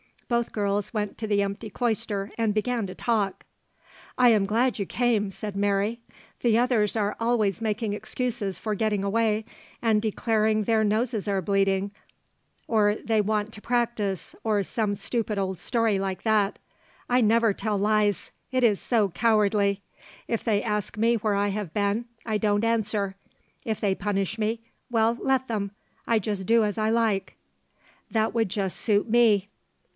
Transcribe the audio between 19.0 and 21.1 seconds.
cowardly. If they ask